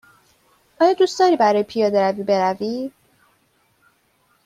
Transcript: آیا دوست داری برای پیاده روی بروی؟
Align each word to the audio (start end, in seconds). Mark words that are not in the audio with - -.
آیا 0.81 0.93
دوست 0.93 1.19
داری 1.19 1.35
برای 1.37 1.63
پیاده 1.63 2.03
روی 2.07 2.23
بروی؟ 2.23 2.91